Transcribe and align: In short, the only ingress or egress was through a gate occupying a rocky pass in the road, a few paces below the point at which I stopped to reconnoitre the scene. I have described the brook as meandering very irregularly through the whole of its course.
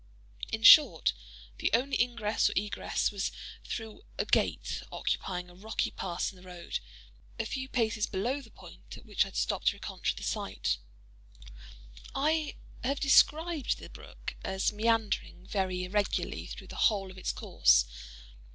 In 0.51 0.63
short, 0.63 1.13
the 1.59 1.69
only 1.75 1.95
ingress 2.01 2.49
or 2.49 2.53
egress 2.55 3.11
was 3.11 3.31
through 3.63 4.01
a 4.17 4.25
gate 4.25 4.81
occupying 4.91 5.47
a 5.47 5.53
rocky 5.53 5.91
pass 5.91 6.31
in 6.33 6.37
the 6.37 6.41
road, 6.41 6.79
a 7.37 7.45
few 7.45 7.69
paces 7.69 8.07
below 8.07 8.41
the 8.41 8.49
point 8.49 8.97
at 8.97 9.05
which 9.05 9.27
I 9.27 9.31
stopped 9.33 9.67
to 9.67 9.75
reconnoitre 9.75 10.15
the 10.15 10.23
scene. 10.23 10.61
I 12.15 12.55
have 12.83 12.99
described 12.99 13.77
the 13.77 13.91
brook 13.91 14.35
as 14.43 14.73
meandering 14.73 15.45
very 15.45 15.83
irregularly 15.83 16.47
through 16.47 16.69
the 16.69 16.77
whole 16.89 17.11
of 17.11 17.17
its 17.19 17.31
course. 17.31 17.85